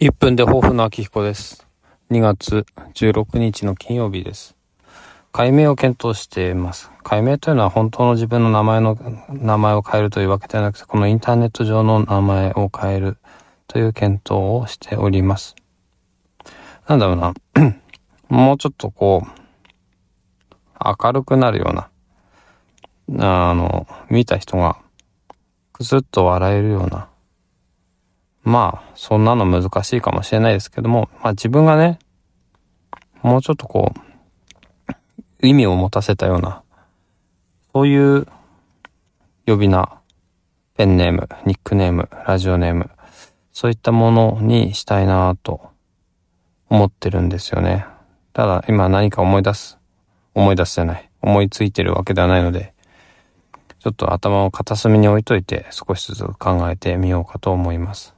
[0.00, 1.68] 1分で抱負の秋彦です。
[2.10, 4.56] 2月16日の金曜日です。
[5.30, 6.90] 解明を検討しています。
[7.04, 13.18] 解明というのは本当の自分の名前の、名前を変えるというわけではなくて、このインターネット上の名前を変える
[13.68, 15.54] という検討をしております。
[16.88, 17.32] なんだろうな。
[18.28, 19.28] もうちょっとこう、
[20.84, 24.76] 明るくなるような、あの、見た人が、
[25.72, 27.08] くすっと笑えるような、
[28.44, 31.98] まあ、そんなの難しいかもしれないですけども、まあ自分がね、
[33.22, 33.92] もうちょっとこ
[35.40, 36.62] う、意味を持たせたような、
[37.72, 38.26] そういう
[39.46, 39.98] 呼び名、
[40.76, 42.90] ペンネーム、ニックネーム、ラジオネーム、
[43.52, 45.70] そういったものにしたいなぁと
[46.68, 47.86] 思ってるんですよね。
[48.34, 49.78] ただ今何か思い出す、
[50.34, 52.74] 思い出すじゃない、思いついてるわけではないので、
[53.78, 58.14] ちょっと頭を片隅に置いといて少しずつ考えてみようかと思います。